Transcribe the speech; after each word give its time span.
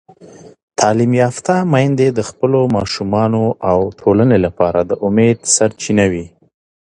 تعلیم 0.79 1.11
یافته 1.21 1.55
میندې 1.73 2.07
د 2.13 2.19
خپلو 2.29 2.59
ماشومانو 2.75 3.43
او 3.69 3.79
ټولنې 3.99 4.37
لپاره 4.45 4.79
د 4.89 4.91
امید 5.07 5.37
سرچینه 5.55 6.05
وي. 6.11 6.25